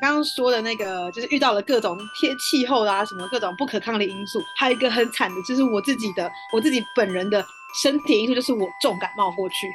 [0.00, 7.44] 刚刚说的那个，就是遇到了各种天气候啊，什么各种不可抗力因素，还有一个很惨的，就是我自己的，我自己本人的
[7.82, 9.68] 身体因素，就是我重感冒过去，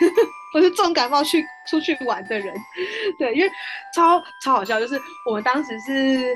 [0.54, 2.54] 我是重感冒去出去玩的人，
[3.18, 3.50] 对，因为
[3.94, 6.34] 超超好笑，就是我们当时是，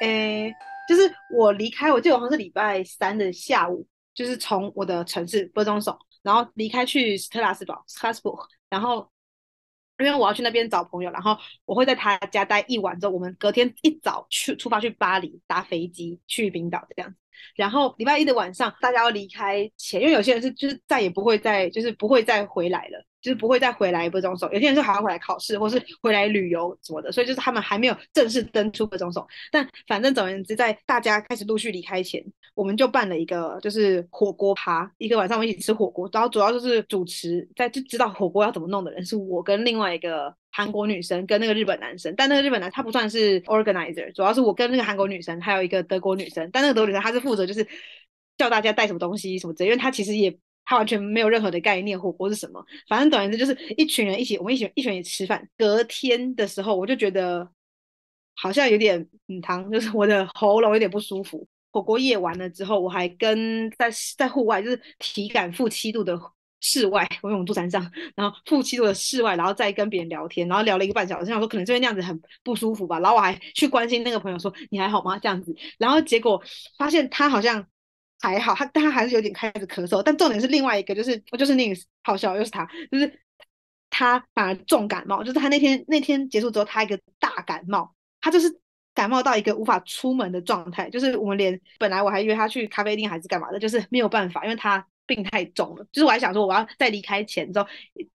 [0.00, 0.52] 诶、
[0.88, 9.08] 就是我离开，我记得好像是礼拜三的下午，就是从我的城市波中首，然后离开去斯特拉斯堡 s t r a s b u r g 然后。
[9.98, 17.16] 因为我要去那边找朋友，然后我会在他家待一晚，之后我们隔天一早去出发去巴黎，搭飞机去冰岛这样子。
[17.54, 23.04] 然后礼拜一的晚上，大家要离开前，因为有些人是就是再也不会再就是不会再回来了。
[23.28, 29.26] 就是不会再回来不中手，有些人是还要回来考试，或是回来旅游什么的，所以就是他们还没有正式登出不中手。
[29.52, 32.24] 但反正总而言之，在大家开始陆续离开前，
[32.54, 47.68] 我们就办了一个就是火锅趴，一个晚上我们一起吃火锅，然后主要就是主持在就知道火锅要怎么弄的人是我跟另外一个韩国女生跟那个日本男生，但那个日本男他不算是 organizer，主要是我跟那个韩国女生还有一个德国女生，但那个德国女生她是负责就是
[48.38, 50.34] 叫大家带什么东西什么之类，因为她其实也。
[50.68, 52.62] 他完全没有任何的概念，火锅是什么？
[52.86, 55.48] 反正总而言之，就是一群人一起，我们一起一群人吃饭。
[55.56, 57.50] 隔天的时候，我就觉得
[58.36, 61.48] 好像有点嗯，疼，就是我的喉咙有点不舒服。
[61.72, 63.88] 火锅夜完了之后，我还跟在
[64.18, 66.20] 在户外，就是体感负七度的
[66.60, 73.00] 室外， 我因为我们住山上，然后负七度的室外，然后再跟别人聊天，然后聊了一个半小时，想说可能就会那样子很不舒服吧。
[73.00, 75.18] 然后我还去关心那个朋友说你还好吗？
[75.18, 76.42] 这样子，然后结果
[76.76, 77.66] 发现他好像。
[78.20, 80.02] 还好，他但他还是有点开始咳嗽。
[80.02, 83.20] 但重点是另外一个，就是我就是那个好笑，又是他，就是
[83.90, 85.22] 他反而重感冒。
[85.22, 88.60] 就是他那天那天结束之后，他一个大感冒，他就是
[88.92, 90.90] 感冒到一个无法出门的状态。
[90.90, 95.86] 就是我们连本来我还约他去咖啡厅还是干嘛的，就是没有办法，因为他病太重了。
[95.92, 97.66] 就是我还想说，我要在离开前之后，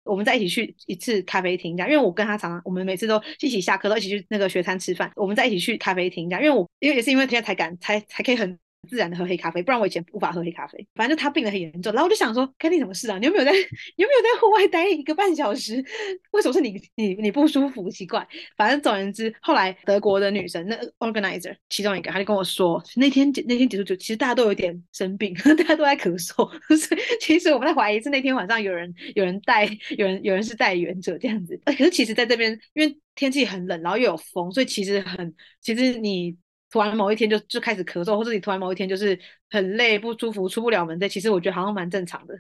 [0.03, 1.89] 我们再一起去一次咖啡厅这样。
[1.89, 6.43] 因为我跟他常常，我们每次都一起下课都一起去那个学餐吃饭，我们再一起去咖啡厅这样。
[6.43, 8.59] 因为我因为也是因为现在才敢才才可以很。
[8.89, 10.85] 自然的喝黑咖啡，不然我以前无法喝黑咖啡。
[10.95, 13.17] 反正就他病得很严重，然后我就想说，干你什么事啊？
[13.17, 13.51] 你有没有在？
[13.95, 15.83] 你有没有在户外待一个半小时？
[16.31, 16.81] 为什么是你？
[16.95, 17.89] 你你不舒服？
[17.89, 18.27] 奇怪。
[18.57, 26.49] 反正总而言之，后来德国的女生，那 organizer 其中一个，他就跟我说，那天那天结束就其实大家都有点生病， 大家都在咳嗽。
[26.75, 29.65] 所以其实我们在怀疑是那天晚上有人有人带，
[29.97, 31.59] 有人有人是带原者这样子。
[31.65, 36.35] 可是其实在这边，因为天气很冷，然后又有风，所以其实很其实你。
[36.73, 39.19] 突然某一天就就开始咳嗽，或者你突然某一天就是
[39.51, 42.35] 很累不舒服出不了门，这其实我觉得好像蛮正常的。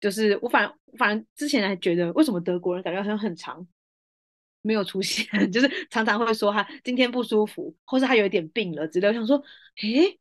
[0.00, 3.66] 就是我反反正之前还觉得为什么德国人感觉好像很长
[4.60, 9.08] 没有出现， 就是常常会说他今天不舒服，或是他有一点病了之类。
[9.08, 9.42] 我想说，
[9.82, 10.18] 诶。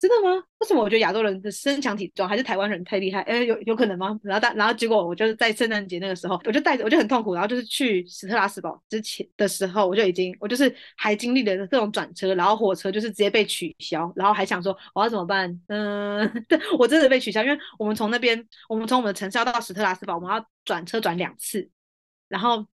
[0.00, 0.42] 真的吗？
[0.60, 3.20] 为什么我觉得亚洲人的身强体壮还是台湾人太厉害？
[3.20, 4.18] 哎，有有可能吗？
[4.22, 15.60] 然后大然后结果我就是在圣诞节那个时候，我就带着我就很痛苦，然后就是去斯特拉斯堡之前的时候，我就已经我就是还经历了各种转车，然后火车就是直接被取消，然后还想说我要怎么办？
[15.68, 21.68] 嗯， 对，我真的被取消，因为我们从那边我们从我们的城市要到斯特拉斯堡，我们要转车转两次，
[22.26, 22.66] 然后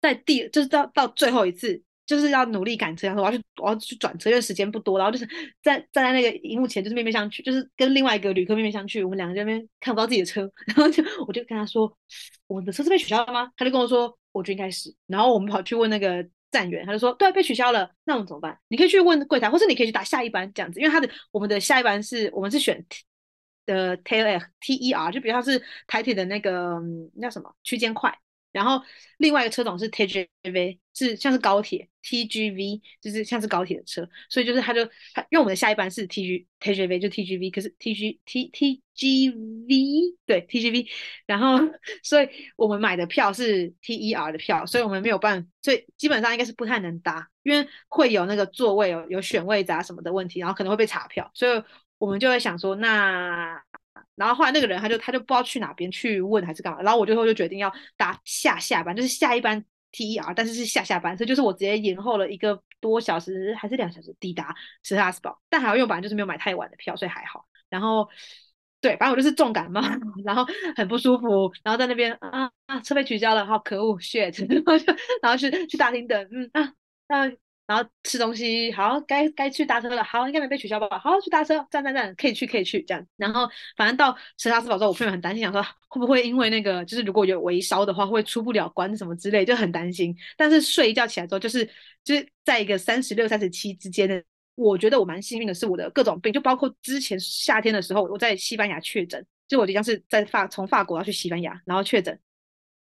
[0.00, 1.82] 在第就是到到最后一次。
[2.06, 4.96] 就是要努力赶车，然后我要去，我要去转车，因为时间不多。
[4.96, 5.26] 然后就是
[5.62, 9.02] 在站在那个荧幕前，就是面面相觑，就是跟另外一个旅客面面相觑。
[9.02, 11.92] 我们两个在那边看不到自己的车， 然后就我就跟他说
[12.46, 18.56] ：“我的车是被取消了吗？”他就跟我说：“我觉得应该是。”然后我们跑去问那个站员，他就说：“对，被取消了。”那我们怎么办？
[18.68, 22.84] 你可以去问柜台，或是你可以去打下一班这样子，因为他的我们的下一班是我们是选
[23.66, 26.80] 的 TER T E R，就比如他是台铁的那个
[27.14, 28.16] 那叫什么区间快。
[28.56, 28.82] 然后
[29.18, 40.88] 另外一个车种是 TGV，是像是高铁 TGV，就是像是高铁的车，所以就是他就他因为我们的下一班是 TG TGV 就 TGV，可是 TG T TGV 对 TGV，
[41.26, 41.58] 然后
[42.02, 51.62] 所以我们买的票是 TER 的票，所以我们没有办法，所以基本上应该是不太能搭，因为会有那个座位有有选位啊什么的问题，然后可能会被查票，所以
[51.98, 53.62] 我们就会想说那。
[54.16, 67.46] 然后后来那个人他就他就不知道去哪边去问还是干嘛，然后我最后就决定要搭下下班，就是下一班 TER，但是是下下班，所以就是我直接延后了一个多小时还是两小时抵达斯特拉斯堡，但还好因为我本来就是没有买太晚的票，所以还好。
[67.68, 68.08] 然后
[68.80, 69.80] 对，反正我就是重感冒，
[70.24, 70.46] 然后
[70.76, 74.92] 很不舒服，然后在那边啊啊车被取消了，好可恶 shit， 然后就
[75.22, 76.72] 然后去去大厅等，嗯啊
[77.08, 77.32] 啊。
[77.66, 80.98] 然后吃东西，好，该该去搭车了，好，应该没被取消吧？
[80.98, 83.06] 好，去搭车，站站站，可以去，可以去，这样。
[83.16, 90.14] 然后反正到斯特拉斯堡之后，我朋友很担心，想说会不会因为那个，就是如果有微烧的话，会出不了关什么之类，就很担心。
[90.36, 91.68] 但是睡一觉起来之后，就是
[92.04, 94.22] 就是在一个三十六、三十七之间的，
[94.54, 102.16] 我觉得我蛮幸运的，是我的各种病，就包括之前夏天的时候，我在西班牙确诊，就我即将是在法从法国要去西班牙，然后确诊。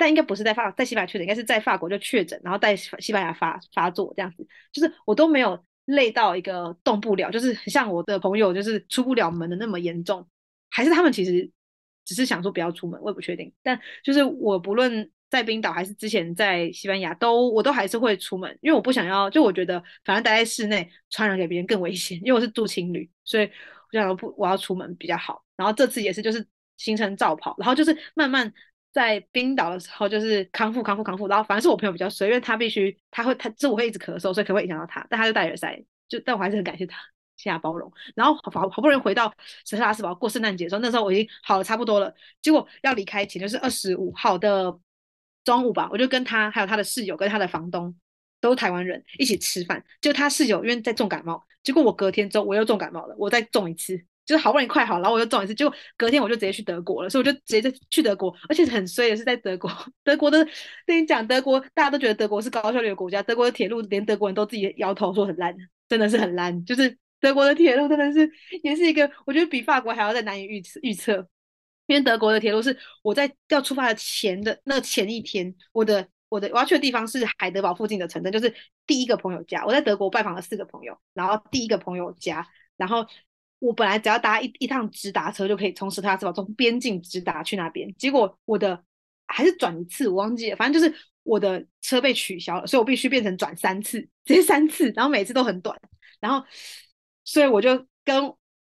[0.01, 4.43] 但应该不是在法在西班牙确诊，应该是在法国就确诊，然后在西班牙发发作这样子，
[4.73, 10.27] 就是我都没有累到一个动不了，就是像我的朋友就是出不了门的那么严重，
[10.71, 11.47] 还是他们其实
[12.03, 13.53] 只是想说不要出门，我也不确定。
[13.61, 25.43] 但就是我不论在冰岛还是之前在西班牙，都我都还是会出门，因为我不想要，就我觉得反正待在室内传染给别人更危险，因为我是住青旅，所以我想说不我要出门比较好。
[25.55, 26.43] 然后这次也是就是
[26.77, 28.51] 行程照跑，然后就是慢慢。
[28.93, 36.97] 在冰岛的时候，就是康复、康复、康复，然后反正是我朋友比较衰，因为他必须他会他就我会一直咳嗽，所以可能会影响到他，但他就戴耳塞，就但我还是很感谢他，
[37.37, 37.91] 谢谢包容。
[38.15, 39.33] 然后好好不容易回到
[39.65, 44.77] 圣克拉斯堡过圣诞节的时候，那时候我已经好了差不多了，结果要离开前就是二十五号的
[45.45, 47.95] 中午吧，我就跟他还有他的室友跟他的房东
[48.41, 54.03] 都是台湾人一起吃饭，就他室友因为在重感冒，结果我隔天之后我又重感冒了，我再重一次。
[54.31, 59.69] 就是好不容易快好，然后我又中一次，结果隔天我就直接去德国了，所以我就直接去德国，而且很衰的是在德国，
[60.05, 60.47] 德国的
[60.85, 65.53] 跟你讲，德国大家都觉得德国是高效率的国家，德国的铁路连德国人都自己摇头说很烂，
[65.89, 68.31] 真的是很烂，就是德国的铁路真的是
[68.63, 71.27] 也是一个，我觉得比法国还要再难以预测预测，
[71.87, 78.53] 因为德国的铁路是我在要出发的前的那前一天，我的我的我要去的地方是海德堡附近的城镇，就是
[78.87, 82.47] 第一个朋友家，我在德国拜访了四个朋友，然后第一个朋友家，
[82.77, 83.05] 然后。
[83.61, 88.83] 我本来只要搭一一趟直达车就可以从圣克拉斯堡从边境直达去那边，结果我的
[89.27, 90.91] 还是转一次，我忘记了，反正就是
[91.21, 95.79] 我的车被取消了，所以我必须变成转三次，直接三次，然后每次都很短，
[96.19, 96.43] 然后
[97.23, 98.33] 所以我就跟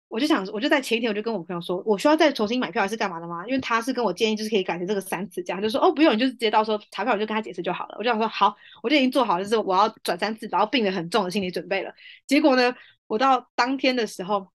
[0.08, 3.44] 我就想，我就在前一天我就跟我朋友说，我需要再重新买票还是干嘛的吗？
[3.48, 7.96] 因为他是跟我建议就是可以改成这个三次这样，就说哦不用，你就是直接到时候查票我就跟他解释就好了。
[7.98, 11.92] 我就想说好，我就已经做好就是我要转三次，然后病得很重的心理准备了。
[12.28, 12.76] 结果呢，
[13.08, 14.48] 我到当天的时候。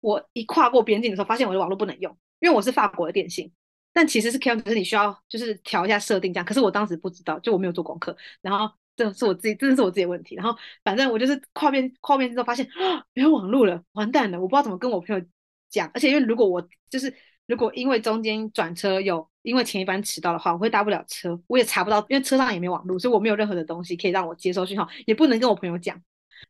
[0.00, 3.50] 我一跨过边境的时候，发现我的网络不能用，因为我是法国的电信，
[3.92, 6.44] 但其实是可以，只是你需要就是调一下设定这样。
[6.44, 10.34] 可是我当时不知道，就我没有做功课，然后这是我自己，真的是我自己的问题。
[10.34, 15.22] 然后反正我就是跨边跨边之后发现啊，没有网络了，完蛋了，我不知道怎么跟我朋友
[15.68, 15.90] 讲。
[15.94, 17.14] 而且因为如果我就是
[17.46, 26.00] 如果因为中间转车有因为前一班迟到的话，我会搭不了车，我也查不到，因为车上也没网络，所以我没有任何的东西可以让我接收讯号，也不能跟我朋友讲。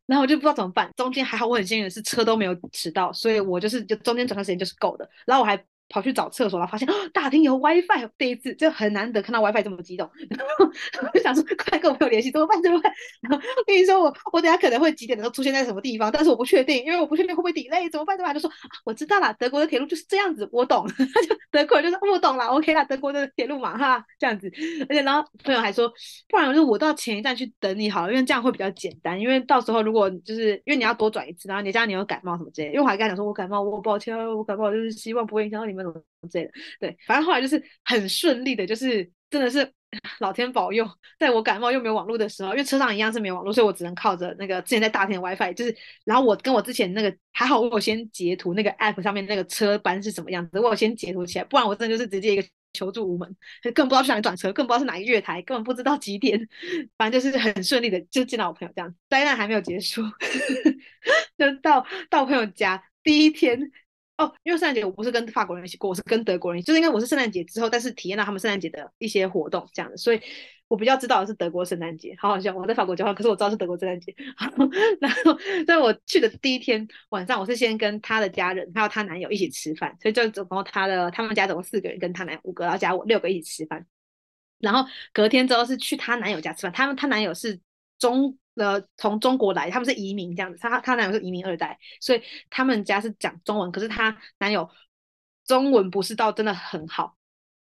[0.05, 5.09] 然后我就不知道怎么办，中间还好我很幸运的是车都没有迟到，所以我就是就中间整段时间就是够的。
[5.25, 5.57] 然后我还
[5.91, 10.09] 跑去找厕所，然后发现，大厅有 WiFi，第一次就很难得看到 WiFi 这么激动。
[10.31, 10.65] 然后
[11.03, 12.61] 我就想说，快跟我朋友联系，怎么办？
[12.63, 12.91] 怎么办？
[13.21, 18.17] 然后跟你说，我我等下可能会几点的时候出现在什么地方，但是我不确定，因为我不确定会不会 delay，怎么办？
[18.17, 18.33] 怎么办？
[18.33, 18.49] 就说，
[18.85, 20.87] 我知道了，德国的铁路就是这样子，我懂。
[21.13, 24.49] 他就德国人就说我懂了，OK 啦，德国的铁路嘛哈，这样子。
[24.89, 25.91] 而且然后朋友还说，
[26.29, 29.19] 不然就我到前一站去等你好了，因为这样会比较简单。
[29.19, 36.01] 因为到时候如果就是因为你要多转一次，然后你这样你有感冒什么之类，因为我还跟他讲说我感冒，我抱歉，我感冒，就是希望不会影响到你们什么。
[36.29, 39.67] 之类的，对，反正后来就是很顺利的，就是真的是
[40.21, 40.87] 老天保佑，
[41.17, 45.75] 在我感冒又没有网络的时候，因为车上一样是没有网络，所以我只能靠着那个之前在大厅的 WiFi，就是，
[46.05, 53.35] 然后我跟我之前那个还好，我有先截图那个 App 上面那个车班是什么样子，我有先截图起来，不然我真的就是直接一个求助无门，
[53.73, 56.47] 更不知道去哪里转车，更不知道是哪一个月台，根本不知道几点，
[56.99, 60.03] 反正就是很顺利的就见到我朋友这样，灾难还没有结束，
[61.35, 63.71] 就到到朋友家第一天。
[64.17, 70.21] 哦，因为圣诞节我不是跟法国人一起过，我是跟德国人，就是因为我是圣诞节之后，但是体验到他们圣诞节的一些活动这样的，所以
[70.67, 72.55] 我比较知道的是德国圣诞节，好好笑。
[72.55, 74.13] 我在法国交换，可是我知道是德国圣诞节。
[75.01, 83.85] 然后在我去的第一天晚上，我是先跟他的家人还有他男友一起吃饭，所以就总共他的他们家总共四个人，跟他男五个，然后加我六个一起吃饭。
[84.59, 87.59] 然后隔天之后是去他男友家吃饭，他们他男友是
[87.97, 88.37] 中。
[88.55, 90.57] 呃，从中国来，他们是移民这样子。
[90.59, 93.71] 他他男友是移民二代，所以他们家是讲中文。
[93.71, 94.69] 可是他男友
[95.45, 97.15] 中文不是到真的很好，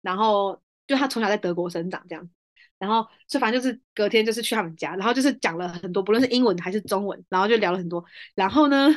[0.00, 2.32] 然后就他从小在德国生长这样子。
[2.78, 8.04] 然后所以反正就是隔天就是去他们家，然后就是讲了很多，不论是英文还是中文，然后就聊了很多。
[8.34, 8.88] 然后呢，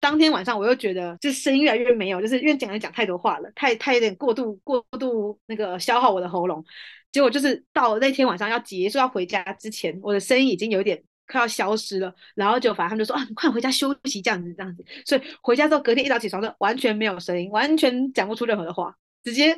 [0.00, 6.64] 当天晚上我又觉得就声音越来越没有，就是因为讲讲太多话了，太太有点过度过度那个消耗我的喉咙。
[7.12, 11.04] 结果就是到那天晚上要结束要回家之前，我的声音已经有点。
[11.30, 19.56] 快要消失了，然后就反正他们就说啊，你快回家休息这样子这样子，所以回家之后隔天一早起床就完全没有声音，完全讲不出任何的话，直接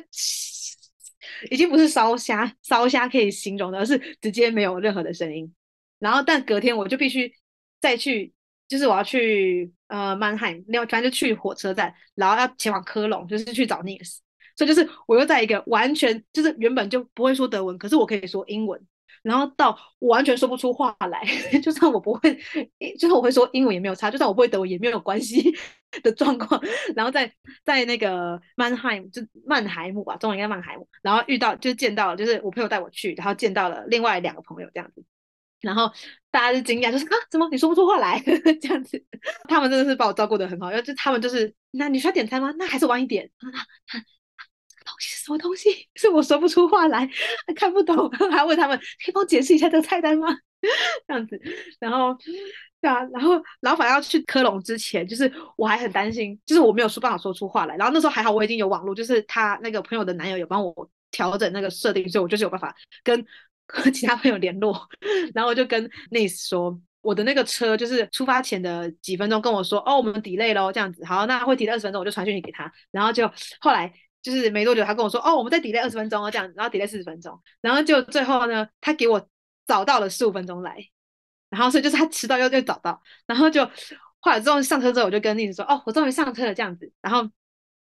[1.49, 5.53] 已经不是烧虾烧虾可以形容的，而是直接没有任何的声音。
[5.99, 7.33] 然后但隔天我就必须
[7.81, 8.33] 再去，
[8.67, 14.17] 就是我要去呃曼海，另外反正就去火车站，然后要前往科隆，就是去找 Nils，
[14.55, 18.85] 所以就是我又在一个完全就是原本就不会说德文，可是我可以说英文。
[19.23, 21.25] 然后到我完全说不出话来，
[21.63, 22.37] 就算我不会，
[22.99, 25.51] 就算我会说英文也没有差，就算我不会德文也没有关系。
[26.01, 26.59] 的状况，
[26.95, 27.31] 然后在
[27.63, 35.05] 在那个曼海姆就曼海姆吧，中文应该曼海姆，然后遇到就见到，就是我朋友带我去，然后见到了另外两个朋友这样子，
[35.61, 35.91] 然后
[36.31, 38.19] 大家就惊讶，就是啊，怎么你说不出话来
[38.59, 39.05] 这样子？
[39.47, 42.51] 他们真的是把我照顾得很好，因为就他们就是，那你需要点餐吗？
[42.57, 43.29] 那还是晚一点。
[45.23, 45.69] 什么东西？
[45.95, 47.09] 是我说不出话来，
[47.55, 50.27] 看不懂， 还问他们可以帮我解释一下这个菜单吗？
[51.07, 51.39] 这样子，
[51.79, 52.15] 然后
[52.79, 57.75] 对啊，然后老板要去科隆之前，就是我还很担心，就是我没有说办法说出话来。
[57.75, 63.25] 然后那时候还好，我已经有网络，就是他那个朋友的男友有帮我调整那个设定，所以我就是有办法跟
[63.67, 64.87] 和其他朋友联络。
[65.33, 72.71] 然后我就跟 Nice 说，我的那个车就是出发前的几分钟跟我说，哦，我们 delay 咯，这样子，好，那会 delay 二十分钟，我就传讯息给他。
[72.91, 73.93] 然后就后来。
[74.23, 79.29] 就是没多久，他跟我说：“哦，我们再 delay 二十分钟哦，这样，然后 delay 四十分钟，然后就最后呢，他给我
[79.67, 80.77] 早到了十五分钟来，
[81.49, 83.65] 然后所以就是他迟到又又早到，然后就
[84.21, 87.29] 后来之后上车之后，我就跟丽子说：哦，我终于上车了，这样子，然后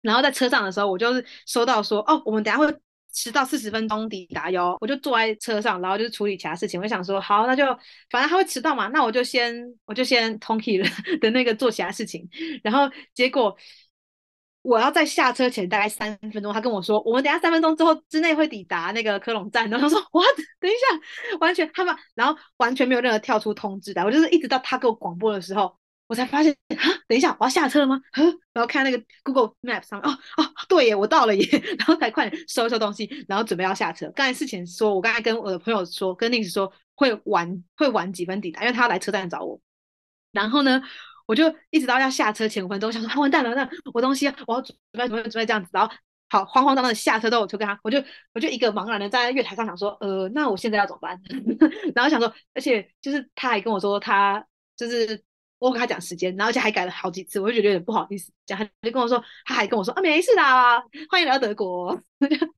[0.01, 2.67] 然后在车上的时候，我就是收到说：哦，我们等下会
[3.13, 7.65] 迟到四十分钟抵达哟，我就坐在车上，然后就是处理其他事情，我想说好，那就
[8.09, 10.87] 反正他会迟到嘛，那我就先我就先通 key 了
[11.21, 12.27] 的那个做其他事情，
[12.61, 13.57] 然后结果。”
[14.65, 19.67] 我要在下车前大概三分钟，他跟我说，我们等下三分钟之后之内会抵达那个科隆站。
[19.69, 20.35] 然后他说，what？
[20.59, 24.03] 等一下，完全他们，然后完全没有任何跳出通知的。
[24.03, 28.01] 我就是一直到他给我广播的时候，我才发现，啊，等一下我要下车了吗？
[28.13, 34.11] 呵， 然后看那个 Google Map 上面，哦哦，对耶，我到了耶，然后才快点收一收东西，然后准备要下车。
[34.15, 39.59] 刚才事前说，我刚才跟我的朋友说，跟宁子说会晚会晚几分抵达，因为他要来车站找我。
[40.31, 40.81] 然后呢？
[41.25, 45.93] 我就一直到要下车前五分钟，我想说，啊，完蛋了，那我东西我要准备准备准备这样子，然后
[46.29, 48.03] 好慌慌张张的下车到，我就跟他，我就
[48.33, 51.21] 我就一个茫然的站在月台上想说，呃，那我现在要怎么办？
[51.95, 55.23] 然后想说，而且就是他还跟我说，他就是。
[55.67, 58.57] 我跟他讲时间，然后而且还改了好几次，我就觉得有点不好意思讲。
[58.57, 60.79] 他就跟我说，他还跟我说啊，没事啦，
[61.09, 61.99] 欢迎来到德国。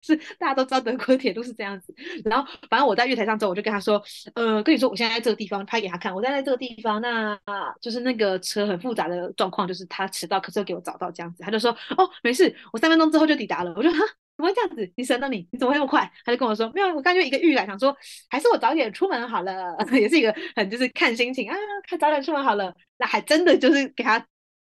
[0.01, 1.93] 是大家都知道德国的铁路是这样子。
[2.25, 4.01] 然后反正我在月台上之后，我就跟他说，
[4.35, 7.37] 呃，跟你说，我现在在这个地方拍给他看，我在在这个地方，那
[7.81, 11.43] 就是那个车很复杂的状况，就是他迟到，可是又给我找到这样子。
[11.43, 13.73] 他就说，哦，没事，我三分钟之后就抵达了。
[13.75, 13.99] 我就哈。
[14.37, 14.93] 怎么会这样子？
[14.95, 15.47] 你神了你？
[15.51, 16.09] 你怎么会那么快？
[16.23, 17.95] 他就跟我说没有，我刚就一个预感，想说
[18.29, 21.55] 还是我早点出门好了， 也是一个很就是看心情啊，
[21.89, 22.71] 看早点出门好了。
[22.99, 24.23] 那还真的就是给他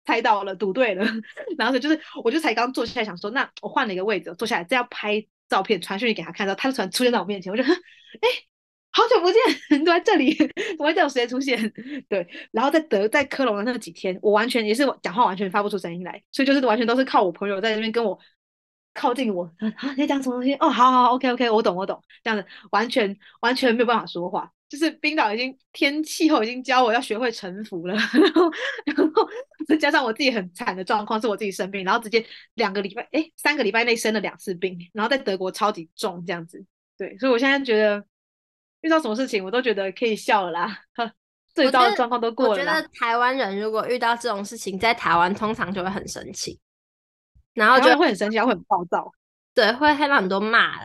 [0.03, 1.05] 猜到了，赌对了。
[1.59, 7.69] 然后就是我就才刚坐下来想说，那我换了一个位置坐下来，这要拍照片传讯息给他看到，他就突然出现在我面前，我就 哎，
[8.91, 11.71] 好久不见，你都在这里，怎么会这种时间出现？
[12.09, 18.17] 对，然后在德在科隆的那几天，我完全也是讲话完全发不出声音来，所以就是完全都是靠我朋友在那边跟我。
[18.93, 19.43] 靠近我
[19.77, 19.91] 啊！
[19.91, 20.53] 你在讲什么东西？
[20.55, 24.51] 哦，好好好，OK OK，我懂我懂，这样子完全完全没有办法说话。
[24.67, 28.49] 就是冰岛已经天气候已经教我要学会臣服了， 然后
[28.85, 29.27] 然后
[29.67, 36.65] 再加上我自己很惨的状况是我自己生病，然后直接两个礼拜哎三个礼拜内生了两次病，然后在德国超级重这样子。
[36.97, 38.01] 对，所以我现在觉得
[38.79, 41.11] 遇到什么事情我都觉得可以笑了啦，呵，
[41.53, 42.51] 最糟的状况都过了。
[42.51, 46.57] 我觉得台湾人如果遇到这种事情，在台湾通常就会很生气。
[47.53, 49.11] 然后就会很生气，会很暴躁，
[49.53, 50.79] 对，会害怕很多骂，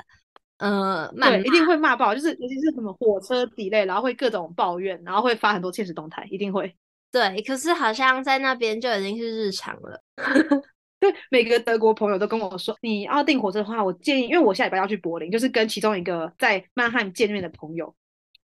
[0.58, 6.74] 呃，骂对，一定会骂爆，就是尤其是什么火车 delay，然后会各种抱怨，然后会发很多现实动态，一定会。
[7.12, 10.02] 对，可是好像在那边就已经是日常了。
[10.98, 17.94] 对，每个德国朋友都跟我说，你要订火车的话，我建议，因为我下礼拜要去柏林，就是跟其中一个在曼海姆见面的朋友，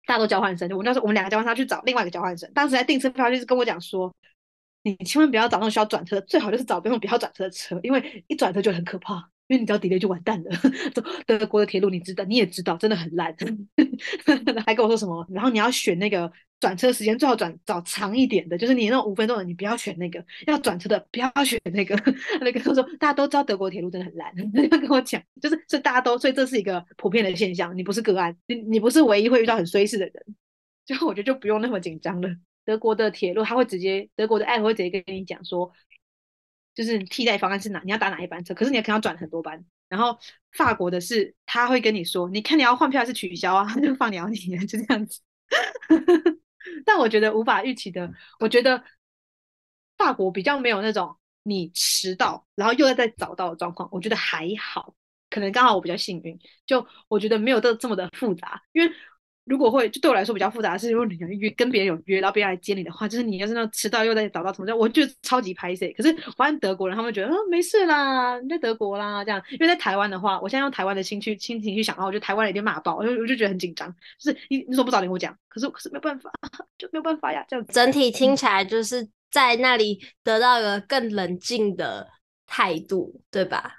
[0.07, 4.13] 大家都交换生，就我那时候我们两个交换生去找另外一个交换生，当时在订车票就是跟我讲说。
[4.83, 9.15] 你千万不要找那种需要转车，最好就是找那种不要转车的车，因为一转车就很可怕，
[9.49, 10.51] 因为你只要 delay 就完蛋了。
[11.27, 13.35] 德国的铁路你知道，你也知道，真的很烂。
[14.65, 15.27] 还跟我说什么？
[15.31, 21.95] 然后你要选那个转车时间最好转找长一点的，就是你那种五分钟的，你不要选那个；要转车的不要选那个。
[22.41, 24.33] 那个他说大家都知道德国铁路真的很烂，
[24.71, 30.15] 他跟我讲，就是所以大家都，所以这是一个普遍的现象，你不是个案，你你不是唯一会遇到很衰事的人。
[30.87, 32.29] 就我觉得就不用那么紧张了。
[32.71, 35.73] 德国的铁路，他会直接，德国的 app 会直接跟你讲说，
[36.73, 39.65] 就是替代方案是哪，你要打哪一班车，可是你可能要转很多班。
[39.89, 40.17] 然后
[40.53, 44.37] 法国的是，他会跟你说，你看你要换票还是取消啊，他就放鸟你，
[44.69, 45.21] 就这样子。
[46.87, 48.09] 但我觉得无法预期的，
[48.39, 48.85] 我觉得
[49.99, 54.95] 法国比较没有那种你迟到然后又要再早到的状况，我觉得还好，
[55.29, 58.95] 可能刚好我比较幸运，就我觉得没有这这么的复杂，因为。
[59.51, 65.93] 如果会，就对我来说比较复杂的是，如果你要约跟别人有约，然后别人来接你的话，就是你要是那迟到又在找到同学，我就超级拍谢。
[65.93, 69.43] 可是我发现德国人他们觉得，嗯，没事啦，你在德国啦，这样。
[69.51, 73.93] 因为在台湾的话，我现在用台湾的心去心情去想的话，我觉得台湾人一定骂爆，我就我就觉得很紧张。
[74.21, 75.37] 就是你你怎么不早点跟我讲？
[75.49, 76.33] 可是可是没有办法，
[76.79, 77.67] 就没有办法呀，这样。
[77.67, 82.09] 整体听起来就是在那里得到一个更冷静的
[82.47, 83.79] 态度，对吧？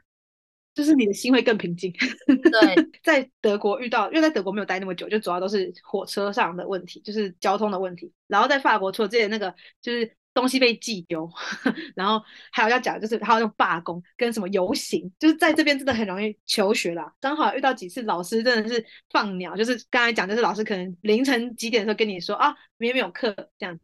[0.74, 1.92] 就是你的心会更平静。
[2.25, 8.12] 对， 在德国遇到，因为在德国没有待那么久，就主要都是火车上的问题，就是交通的问题。
[8.28, 11.30] 然后在法国，除了之前那个，就是东西被寄丢，
[11.96, 17.13] 然后还有要讲，就是还有那种罢工跟什么游行，就是在这边真的很容易求学啦。
[17.20, 23.84] 刚好遇到几次老师真的是放鸟，就是刚才讲，就是老师可能凌晨几点的时候跟你说啊，明天没有课这样子，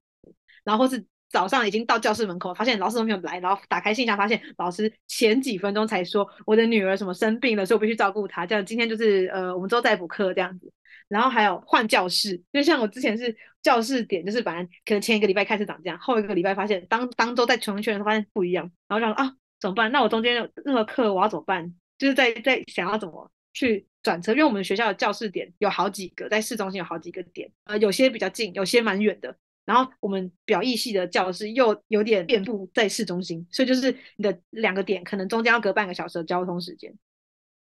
[0.64, 1.06] 然后或是。
[1.30, 8.46] 早上已经到教室门口，发现老师都没有来，然后打开信箱，发现老师前几分钟才说我的女儿什么生病了，所以我必须照顾她。
[8.46, 10.72] 这样今天就是呃，我们之后再补课这样子。
[11.08, 19.90] 然后还有换教室，就像我之前是教室点，就是反正可能前一个礼拜开始长这样，后一个礼拜发现当当周再重新确认的时候发现不一样，然后想啊怎么办？
[19.94, 21.74] 那我中间有任何课我要怎么办？
[21.98, 29.34] 就是在在想要怎么去转车，因为我们学校的教室点有好几个，在市中心有好几个点，呃，有些比较近，有些蛮远的。
[29.68, 36.98] 然后我们表意系的教室又有点遍布在市中心，所以就是你的两个点可能中间要隔半个小时的交通时间，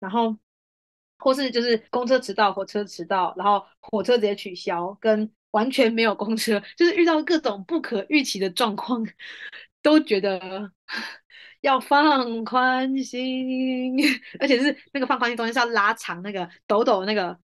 [0.01, 0.37] 然后
[1.17, 9.07] 或是就是公车迟到、火车迟到，然后火车直接取消，跟完全没有公车，就是遇到各种不可预期的状况，
[9.81, 10.73] 都觉得
[11.63, 13.97] 要放宽心，
[14.41, 17.39] 而且是那个放宽心中间是要拉长那个抖抖那个，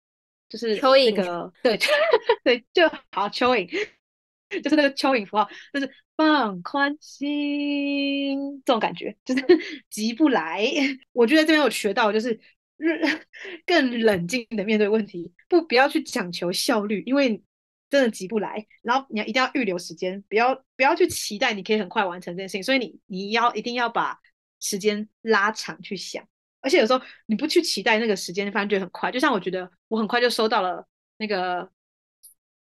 [0.47, 1.77] 就是那个对
[2.45, 3.89] 对就好蚯蚓。
[4.49, 9.43] 就是那个蚯蚓符号，就是放宽心这种感觉，就是
[9.89, 10.65] 急不来。
[11.11, 12.39] 我觉得这边有学到，就是
[13.65, 17.41] 更冷静的面对问题，不不要去讲求效率，因为
[17.89, 18.65] 真的急不来。
[18.81, 22.63] 然后你要一定要预留时间，不要不要去期待你可以很快完成这件事情。
[22.63, 24.17] 所以你你要一定要把
[24.59, 26.23] 时间拉长去想，
[26.61, 29.11] 而且有时候你不去期待那个时间，反而觉得很快。
[29.11, 30.87] 就像我觉得我很快就收到了
[31.17, 31.69] 那个。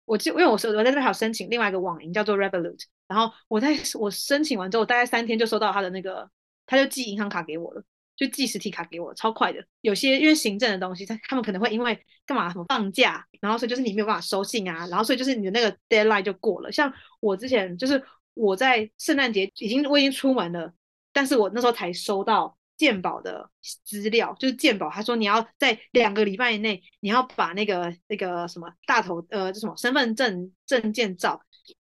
[0.04, 6.30] 我记因为我说我在这边还有申请另外一个网银叫做 Revolut，然后我在我申请完之后，大概三天就收到他的那个，
[6.66, 7.82] 他就寄银行卡给我了，
[8.16, 9.64] 就寄实体卡给我，超快的。
[9.80, 16.70] 有些因为行政的东西，他他们可能会因为干嘛什么放假，然后所以就是你没有办法收信啊，然后所以就是你的那个 deadline 就过了。
[16.70, 18.02] 像我之前就是
[18.34, 20.72] 我在圣诞节已经我已经出门了，
[21.12, 22.56] 但是我那时候才收到。
[22.76, 23.48] 鉴宝的
[23.84, 31.40] 资料就是鉴宝，他说你要在两个礼拜以内，你要把那个那个什么大头呃，这什么身份证证件照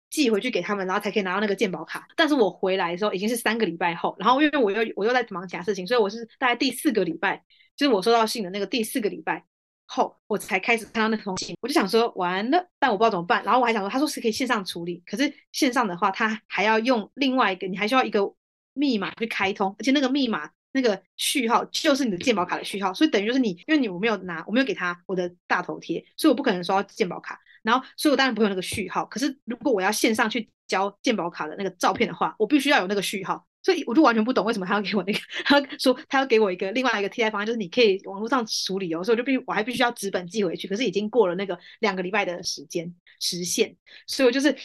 [0.09, 2.07] 寄回去给他们，然后才可以拿到那个鉴宝卡。
[2.15, 7.43] 但是我回来的时候已经是三个礼拜后，然后因为我又我又在忙其他事情，所以我是大概第四个礼拜，
[7.75, 9.43] 就是我收到信的那个第四个礼拜
[9.85, 11.55] 后，我才开始看到那封信。
[11.61, 13.43] 我就想说完了，但我不知道怎么办。
[13.43, 18.33] 然后我还想说，他说是可以线上处理，可是线上的话，他还要用另外一个，你还需要一个
[18.73, 20.49] 密码去开通，而且那个密码。
[20.73, 27.39] 那个序号就是你的健保卡的序号，所以等于就是你，因为你我没有拿，我没有给他我的大头贴，所以我不可能收到健保卡。
[27.63, 29.05] 然后，所以我当然不会有那个序号。
[29.05, 33.45] 可是如果我要线上去交健保卡的那个照片的话，我必须要有那个序号。
[33.63, 39.03] 所以我就完全不懂为什么他要给我那个， 他说他要给我一个另外一个替代方案，就是你可以网络上处理哦。
[39.03, 43.75] 所以我就必须我还必须要纸本寄回去，可是已经过了那个两个礼拜的时间时限，
[44.05, 44.55] 所以我就是。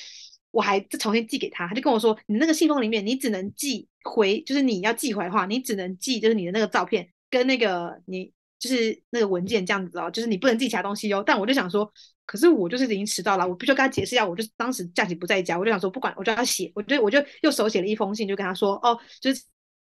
[0.53, 11.91] 我还再重新寄给他，他就跟我说：“你那个信封里面，你只能寄回，就是你要寄回的话，你只能寄就是你的那个照片跟那个你就是那个文件这样子哦，就是你不能寄其他东西哦。”但我就想说，
[12.27, 19.43] 可是我就是已经迟到了，我必须要跟他解释一下，我就当时假期不在家，我就想说不管，我就要写，我就我就又手写了一封信，就跟他说：“哦，就是。”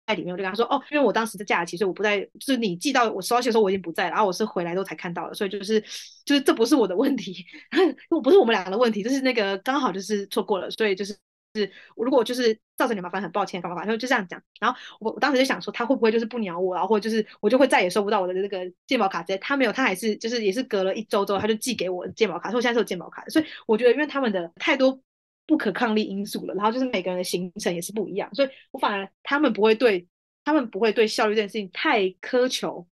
[0.05, 2.21] 在里面，我就跟他说：“哦，因为我当时在假期，所以我不在。
[2.21, 4.11] 就是你寄到我收到信的时候，我已经不在了。
[4.11, 5.81] 然后我是回来之后才看到的，所以就是
[6.25, 7.47] 就是这不是我的问题，
[8.11, 10.69] 我不是我们两个的问题，就是那个刚好就是错过了。
[10.73, 11.17] 所以就是
[11.55, 14.43] 是我如果就是造成你麻烦，很抱歉，干嘛干嘛，就这样讲。
[14.61, 19.23] 然后我我当时就想说，他会不会就是不鸟我，然后或者就是我就会再也收不到我的那个健保卡？
[19.23, 23.31] 直接他没有，他还是就是也是隔了一周之后，他就寄给我的健保卡，所以我现在是有健保卡的。
[23.31, 25.01] 所以我觉得，因为他们的太多
[25.47, 30.07] 不可抗力因素了，然后就是每个人的行程也是不一样，所以我反而他们不会对。
[30.45, 32.85] 他们不会对效率这件事情太苛求，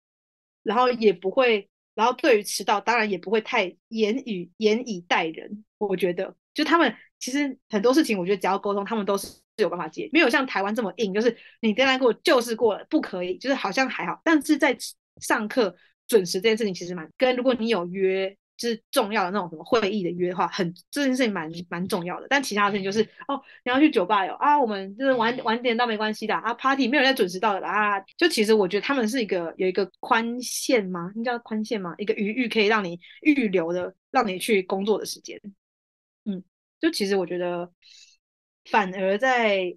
[0.63, 5.65] 然后也不会，然后对于迟到当然也不会太严以严以待人。
[5.77, 14.21] 我觉得，就他们其实很多事情，我觉得只要沟通，他们都是有办法解，没有像台湾这么硬，就是你 deadline 过就是过了，不可以，就是好像还好。
[14.25, 14.77] 但是在
[15.21, 15.75] 上课
[16.07, 18.37] 准时这件事情，其实蛮跟如果你有约。
[18.61, 22.27] 就是重要的那种什么会议的约的话，很这件事情蛮蛮重要的。
[22.29, 27.99] 但其他的事情就是哦，你要去酒吧哟啊，我们就是晚晚点到没关系的啊，party 没有人在准时到的啊。
[28.19, 31.11] 就其实我觉得他们是一个有一个宽限吗？
[31.17, 31.95] 你知道宽限吗？
[31.97, 35.41] 一个余裕可以让你预留的，让你去工作的时间。
[36.25, 36.43] 嗯，
[36.81, 37.71] 就其实我觉得，
[38.71, 39.77] 反而在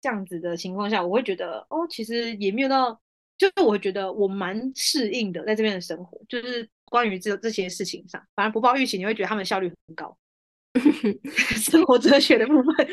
[0.00, 3.00] 这样子的情况下，我会觉得哦，其实也没有到，
[3.38, 6.68] 就是我觉得我蛮适应的，在这边的生活，就是。
[6.88, 10.16] 关于这这些事情上，反而不抱预期，你会觉得他们效率很高。
[11.58, 12.88] 生活哲学的部分，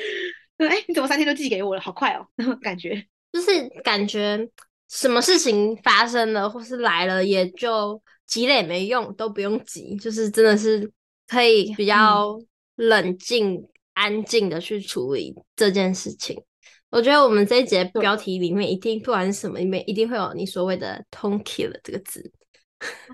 [0.58, 1.80] 对哎，你怎么三天就寄给我了？
[1.80, 2.28] 好快哦，
[2.64, 4.50] 感觉就是感觉
[4.90, 10.92] 什么事情发生了或是来了，也就急了也没用，都不用急，就是真的是
[11.28, 12.40] 可以比较
[12.76, 16.42] 冷静、嗯、安静的去处理这件事情。
[16.90, 22.32] 我觉得我们这一节标题里面一定不管是什么，里面一定会有你所谓的 “tonkill” 这个字。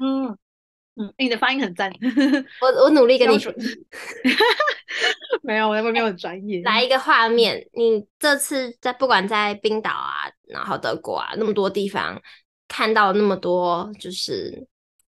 [0.01, 0.37] 嗯。
[0.95, 1.89] 嗯，你的发音很赞，
[2.59, 3.53] 我我努力跟你说。
[5.41, 6.61] 没有，我那边没有很专业。
[6.63, 12.21] 来一个画面，你这次在不管在冰岛啊，然后德国啊，那么多地方
[12.67, 14.67] 看到那么多，就是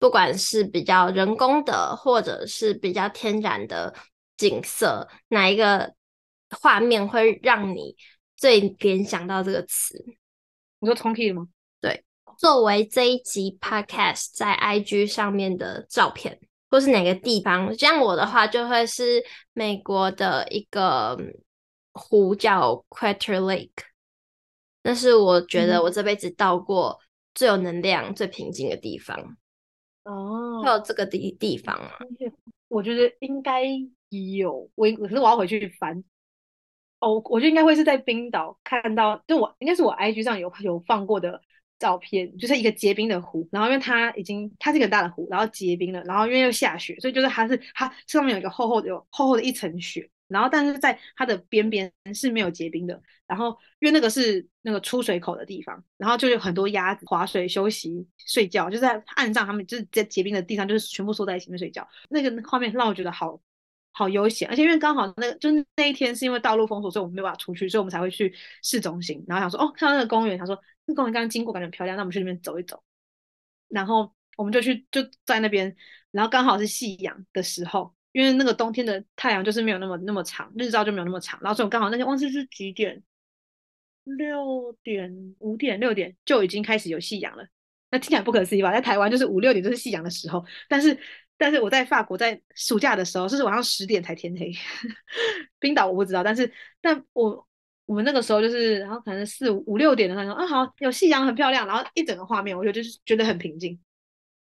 [0.03, 3.95] 不管是比较人工的，或者是比较天然的
[4.37, 5.95] 景色，哪一个
[6.51, 7.95] 画面会让你
[8.37, 10.05] 最联想到这个词？
[10.81, 11.47] 你说 tonkill 吗？
[11.81, 12.05] 对。
[12.37, 16.37] 作为这一集 podcast 在 IG 上面的照片，
[16.69, 21.17] 或是哪个地方，像我的话，就会是美国的一个
[21.93, 23.71] 湖叫 Crater Lake，
[24.83, 26.99] 那是我觉得我这辈子到过
[27.35, 29.37] 最有能量、嗯、最平静的地方。
[30.05, 31.91] 哦，还有这个地地方吗？
[32.69, 33.63] 我觉得应该
[34.09, 36.03] 有，我可是我要回去翻。
[37.01, 41.41] 哦，我觉得应该会是在冰岛看到，就我应该是我 IG 上有有放过的。
[41.79, 63.41] 照片就是一个结冰的湖，然后因为它已经它是一个大的湖，然后结冰了，然后因为又下雪，所以就是它是它上面有一个厚厚的有厚厚的一层雪，然后但是在它的边边是没有结冰的，然后因为那个是那个出水口的地方，然后就有很多鸭子划水休息睡觉，就在岸上，他们就是在结冰的地上就是全部缩在一起面睡觉，那个画面让我觉得好
[63.93, 70.59] 好悠闲，而且因为刚好那个就是那一天是因为道路封锁，所以我们没有办法出去，所以我们才会去市中心，然后想说哦看到那个公园，想说。
[70.85, 72.83] 那公园刚刚经过，感觉很漂亮，那我们去那边走一走。
[73.69, 75.77] 然后我们就去，就在那边，
[76.11, 81.41] 然后刚好是夕阳的时候，因为那个冬天的太阳就是没有那么那么长，日照就没有那么长。
[81.43, 83.03] 然后所以我刚好那天忘记是几点，
[84.05, 87.47] 六点、五点、六点就已经开始有夕阳了。
[87.91, 88.73] 那听起来不可思议吧？
[88.73, 90.99] 在台湾就是五六点就是夕阳的时候，但是
[91.37, 94.53] 但是我在法国在暑假的时候，就是晚上十点才天黑。
[95.59, 97.47] 冰岛我不知道，但是但我。
[97.85, 103.79] 我们那个时候就是，然后可能四五五六点的时候，啊好，有夕阳很漂亮，然后一整个画面，我觉得就是觉得很平静。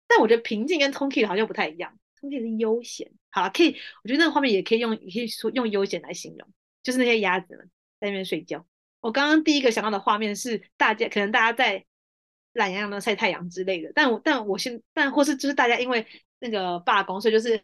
[0.07, 6.47] 但我觉得平静跟 Tonki 好像不太一样，Tonki 是悠闲，好了，可以，我觉得那个画面也可以用，也可以说用悠闲来形容，
[6.83, 8.65] 就是那些鸭子们在那边睡觉。
[8.99, 11.83] 我刚刚第一个想到的画面是大家可能大家在
[12.53, 16.05] 懒洋洋的晒太阳之类的，但我但我现但或是就是大家因为
[16.39, 17.61] 那个罢工，所以就是。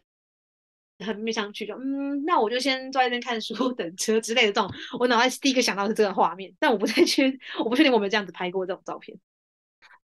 [1.00, 4.68] 很没想去，就嗯，那我就先坐在那边看书、等车之类的这种。
[4.98, 9.16] 我脑袋第一个想到是这个画面，但我不太确，我不确定我们这样子拍过这种照片。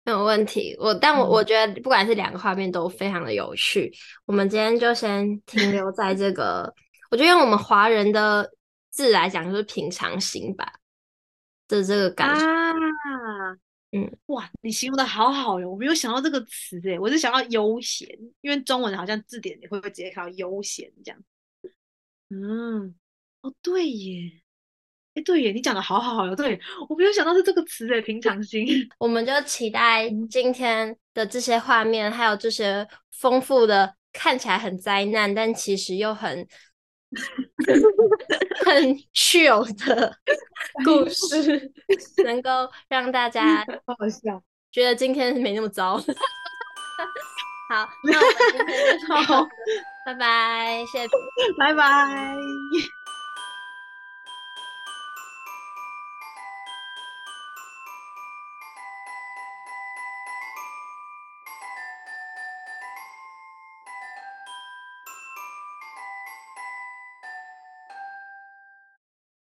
[0.04, 3.86] 没有问题，我但我我觉得不管是两个画面都非常的有趣。
[3.86, 6.72] 嗯、我们今天就先停留在这个，
[7.10, 8.50] 我觉得用我们华人的
[8.90, 10.72] 字来讲，就是平常心吧
[11.68, 12.44] 的这个感觉。
[12.44, 12.72] 啊
[13.94, 15.68] 嗯，哇，你形容的好好哟！
[15.70, 18.08] 我没有想到这个词诶，我是想到悠闲，
[18.40, 21.20] 因为中文好像字典你会不会直接看到悠闲这样？
[22.30, 22.94] 嗯，
[23.42, 24.32] 哦对耶，
[25.14, 28.66] 哎对耶，你讲的好好好哟，对，我没有想到是这个词诶，平常心。
[28.98, 36.46] 我们就期待今天的这些画面，还有这些丰富的，看起来很灾难，但其实又很。
[38.64, 40.16] 很 chill 的
[40.82, 41.70] 故事，
[42.24, 42.50] 能够
[42.88, 45.98] 让大家好笑，觉得今天没那么糟。
[45.98, 46.04] 好，
[48.02, 49.46] 那我们今天就好，
[50.06, 51.08] 拜拜，谢谢，
[51.58, 52.34] 拜拜。